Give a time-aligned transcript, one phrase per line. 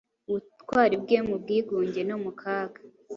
[0.27, 2.79] ubutwari bwe mu bwigunge no mu kaga